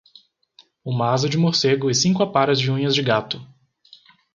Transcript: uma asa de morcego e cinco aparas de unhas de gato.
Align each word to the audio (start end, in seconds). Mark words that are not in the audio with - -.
uma 0.83 1.11
asa 1.13 1.29
de 1.29 1.37
morcego 1.37 1.87
e 1.87 1.93
cinco 1.93 2.23
aparas 2.23 2.57
de 2.59 2.71
unhas 2.71 2.95
de 2.95 3.03
gato. 3.03 3.39